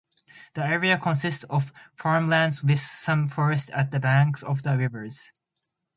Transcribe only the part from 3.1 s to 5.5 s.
forests at the banks of the rivers.